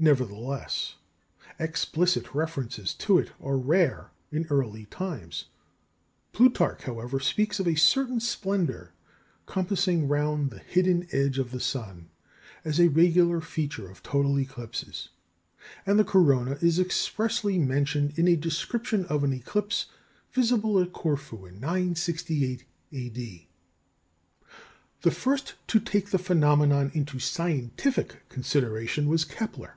[0.00, 0.94] Nevertheless,
[1.58, 5.46] explicit references to it are rare in early times.
[6.32, 8.92] Plutarch, however, speaks of a "certain splendour"
[9.46, 12.10] compassing round the hidden edge of the sun,
[12.64, 15.08] as a regular feature of total eclipses;
[15.84, 19.86] and the corona is expressly mentioned in a description of an eclipse
[20.30, 23.48] visible at Corfu in 968 A.D.
[25.02, 29.74] The first to take the phenomenon into scientific consideration was Kepler.